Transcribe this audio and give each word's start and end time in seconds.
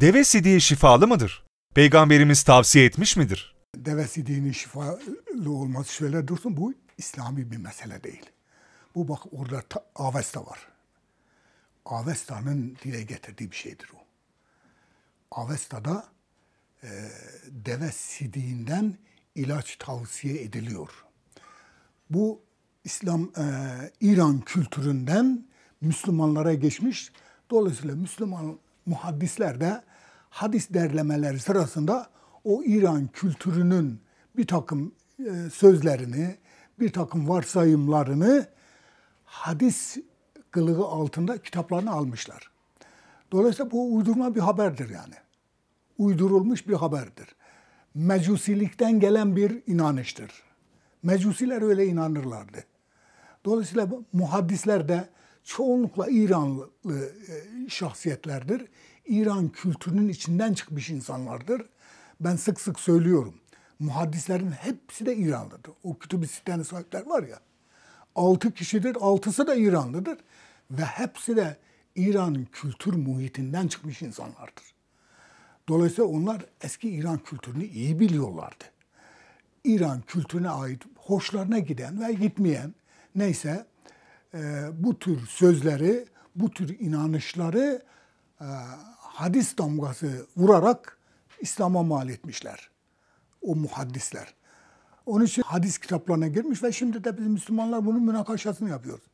Deve 0.00 0.24
sidiği 0.24 0.60
şifalı 0.60 1.06
mıdır? 1.06 1.44
Peygamberimiz 1.74 2.42
tavsiye 2.42 2.84
etmiş 2.84 3.16
midir? 3.16 3.56
Deve 3.76 4.06
sidiğinin 4.06 4.52
şifalı 4.52 5.00
olması 5.46 5.92
şöyle 5.92 6.28
dursun 6.28 6.56
bu 6.56 6.74
İslami 6.98 7.50
bir 7.50 7.56
mesele 7.56 8.02
değil. 8.02 8.30
Bu 8.94 9.08
bak 9.08 9.20
orada 9.32 9.62
ta, 9.62 9.86
Avesta 9.94 10.46
var. 10.46 10.68
Avesta'nın 11.84 12.76
dile 12.84 13.02
getirdiği 13.02 13.50
bir 13.50 13.56
şeydir 13.56 13.90
o. 13.94 13.98
Avesta'da 15.30 16.08
e, 16.82 16.88
deve 17.50 17.92
sidiğinden 17.92 18.98
ilaç 19.34 19.76
tavsiye 19.76 20.42
ediliyor. 20.42 21.04
Bu 22.10 22.42
İslam 22.84 23.22
e, 23.22 23.44
İran 24.00 24.40
kültüründen 24.40 25.46
Müslümanlara 25.80 26.54
geçmiş. 26.54 27.12
Dolayısıyla 27.50 27.96
Müslüman 27.96 28.58
muhaddisler 28.86 29.60
de 29.60 29.82
hadis 30.30 30.70
derlemeleri 30.70 31.38
sırasında 31.38 32.06
o 32.44 32.62
İran 32.62 33.06
kültürünün 33.06 34.00
bir 34.36 34.46
takım 34.46 34.92
e, 35.18 35.50
sözlerini, 35.50 36.36
bir 36.80 36.92
takım 36.92 37.28
varsayımlarını 37.28 38.46
hadis 39.24 39.96
kılığı 40.50 40.84
altında 40.84 41.38
kitaplarını 41.42 41.90
almışlar. 41.90 42.50
Dolayısıyla 43.32 43.70
bu 43.70 43.94
uydurma 43.94 44.34
bir 44.34 44.40
haberdir 44.40 44.88
yani. 44.88 45.14
Uydurulmuş 45.98 46.68
bir 46.68 46.74
haberdir. 46.74 47.36
Mecusilikten 47.94 49.00
gelen 49.00 49.36
bir 49.36 49.62
inanıştır. 49.66 50.42
Mecusiler 51.02 51.62
öyle 51.62 51.86
inanırlardı. 51.86 52.64
Dolayısıyla 53.44 53.88
muhaddisler 54.12 54.88
de 54.88 55.08
çoğunlukla 55.46 56.06
İranlı 56.10 56.70
e, 56.86 56.96
şahsiyetlerdir. 57.68 58.64
İran 59.06 59.48
kültürünün 59.48 60.08
içinden 60.08 60.54
çıkmış 60.54 60.90
insanlardır. 60.90 61.62
Ben 62.20 62.36
sık 62.36 62.60
sık 62.60 62.80
söylüyorum. 62.80 63.34
Muhaddislerin 63.78 64.50
hepsi 64.50 65.06
de 65.06 65.16
İranlıdır. 65.16 65.72
O 65.82 65.98
kütüb-i 65.98 66.26
sittenin 66.26 66.62
sahipler 66.62 67.06
var 67.06 67.22
ya. 67.22 67.40
Altı 68.14 68.52
kişidir, 68.52 68.96
altısı 69.00 69.46
da 69.46 69.54
İranlıdır. 69.54 70.18
Ve 70.70 70.82
hepsi 70.82 71.36
de 71.36 71.56
İran 71.94 72.44
kültür 72.52 72.92
muhitinden 72.94 73.68
çıkmış 73.68 74.02
insanlardır. 74.02 74.64
Dolayısıyla 75.68 76.10
onlar 76.10 76.46
eski 76.60 76.90
İran 76.90 77.18
kültürünü 77.18 77.64
iyi 77.64 78.00
biliyorlardı. 78.00 78.64
İran 79.64 80.00
kültürüne 80.00 80.50
ait 80.50 80.82
hoşlarına 80.96 81.58
giden 81.58 82.00
ve 82.00 82.12
gitmeyen 82.12 82.74
neyse 83.14 83.66
bu 84.72 84.98
tür 84.98 85.26
sözleri, 85.26 86.06
bu 86.36 86.50
tür 86.50 86.78
inanışları 86.78 87.82
e, 88.40 88.44
hadis 88.98 89.58
damgası 89.58 90.26
vurarak 90.36 90.98
İslam'a 91.40 91.82
mal 91.82 92.08
etmişler. 92.08 92.70
O 93.42 93.54
muhaddisler. 93.54 94.34
Onun 95.06 95.24
için 95.24 95.42
hadis 95.42 95.78
kitaplarına 95.78 96.28
girmiş 96.28 96.62
ve 96.62 96.72
şimdi 96.72 97.04
de 97.04 97.18
biz 97.18 97.26
Müslümanlar 97.26 97.86
bunun 97.86 98.02
münakaşasını 98.02 98.70
yapıyoruz. 98.70 99.04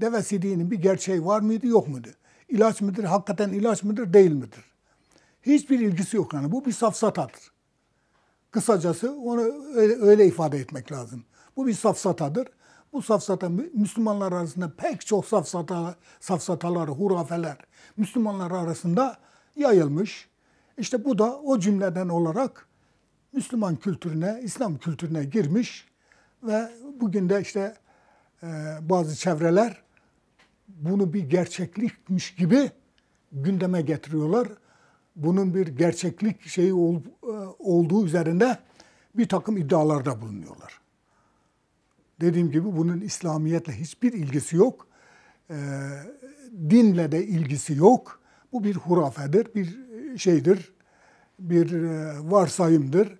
Deve 0.00 0.22
sidiğinin 0.22 0.70
bir 0.70 0.78
gerçeği 0.78 1.24
var 1.24 1.40
mıydı 1.40 1.66
yok 1.66 1.88
muydu? 1.88 2.08
İlaç 2.48 2.80
mıdır, 2.80 3.04
hakikaten 3.04 3.48
ilaç 3.48 3.82
mıdır, 3.82 4.12
değil 4.12 4.32
midir? 4.32 4.64
Hiçbir 5.42 5.80
ilgisi 5.80 6.16
yok 6.16 6.34
yani. 6.34 6.52
Bu 6.52 6.64
bir 6.64 6.72
safsatadır. 6.72 7.52
Kısacası 8.50 9.12
onu 9.12 9.40
öyle, 9.74 9.94
öyle 9.94 10.26
ifade 10.26 10.58
etmek 10.58 10.92
lazım. 10.92 11.24
Bu 11.56 11.66
bir 11.66 11.74
safsatadır. 11.74 12.48
Bu 12.92 13.02
safsata 13.02 13.48
Müslümanlar 13.74 14.32
arasında 14.32 14.72
pek 14.76 15.06
çok 15.06 15.26
safsata, 15.26 15.94
safsatalar, 16.20 16.88
hurafeler 16.88 17.56
Müslümanlar 17.96 18.50
arasında 18.50 19.18
yayılmış. 19.56 20.28
İşte 20.78 21.04
bu 21.04 21.18
da 21.18 21.38
o 21.38 21.58
cümleden 21.58 22.08
olarak 22.08 22.68
Müslüman 23.32 23.76
kültürüne, 23.76 24.40
İslam 24.42 24.78
kültürüne 24.78 25.24
girmiş 25.24 25.88
ve 26.42 26.70
bugün 27.00 27.28
de 27.28 27.40
işte 27.40 27.74
e, 28.42 28.46
bazı 28.80 29.16
çevreler 29.16 29.82
bunu 30.68 31.12
bir 31.12 31.30
gerçeklikmiş 31.30 32.34
gibi 32.34 32.70
gündeme 33.32 33.82
getiriyorlar. 33.82 34.48
Bunun 35.16 35.54
bir 35.54 35.66
gerçeklik 35.66 36.48
şeyi 36.48 36.74
ol, 36.74 37.00
e, 37.22 37.26
olduğu 37.58 38.06
üzerinde 38.06 38.58
bir 39.14 39.28
takım 39.28 39.56
iddialarda 39.56 40.20
bulunuyorlar. 40.20 40.77
Dediğim 42.20 42.50
gibi 42.50 42.76
bunun 42.76 43.00
İslamiyetle 43.00 43.72
hiçbir 43.72 44.12
ilgisi 44.12 44.56
yok. 44.56 44.86
E, 45.50 45.56
dinle 46.70 47.12
de 47.12 47.26
ilgisi 47.26 47.74
yok. 47.74 48.20
Bu 48.52 48.64
bir 48.64 48.74
hurafedir, 48.74 49.54
bir 49.54 49.78
şeydir, 50.18 50.72
bir 51.38 51.72
e, 51.72 52.14
varsayımdır. 52.30 53.18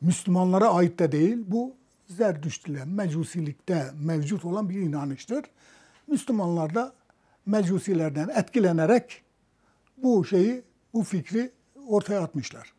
Müslümanlara 0.00 0.68
ait 0.68 0.98
de 0.98 1.12
değil. 1.12 1.38
Bu 1.46 1.74
Zerdüştü'yle, 2.06 2.84
Mecusilikte 2.84 3.84
mevcut 4.00 4.44
olan 4.44 4.68
bir 4.68 4.80
inanıştır. 4.80 5.44
Müslümanlar 6.06 6.74
da 6.74 6.92
Mecusilerden 7.46 8.28
etkilenerek 8.28 9.22
bu 9.96 10.24
şeyi, 10.24 10.62
bu 10.94 11.02
fikri 11.02 11.52
ortaya 11.88 12.20
atmışlar. 12.20 12.75